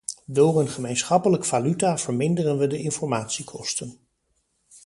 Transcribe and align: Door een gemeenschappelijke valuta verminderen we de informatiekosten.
Door 0.25 0.59
een 0.59 0.67
gemeenschappelijke 0.67 1.45
valuta 1.45 1.97
verminderen 1.97 2.57
we 2.57 2.67
de 2.67 2.77
informatiekosten. 2.79 3.99